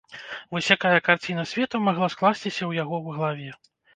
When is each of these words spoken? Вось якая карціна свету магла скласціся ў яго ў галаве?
Вось 0.53 0.69
якая 0.75 0.99
карціна 1.07 1.43
свету 1.51 1.81
магла 1.89 2.09
скласціся 2.15 2.55
ў 2.65 2.71
яго 2.83 2.95
ў 3.01 3.21
галаве? 3.21 3.51